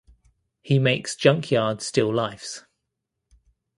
He 0.63 0.79
makes 0.79 1.15
junkyard 1.15 1.83
still 1.83 2.11
lifes. 2.11 2.65